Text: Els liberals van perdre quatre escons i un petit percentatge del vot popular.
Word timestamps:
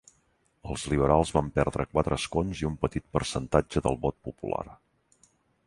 Els 0.69 0.85
liberals 0.93 1.33
van 1.35 1.51
perdre 1.59 1.85
quatre 1.91 2.17
escons 2.21 2.63
i 2.63 2.67
un 2.71 2.79
petit 2.87 3.07
percentatge 3.19 3.87
del 3.89 4.01
vot 4.07 4.21
popular. 4.31 4.69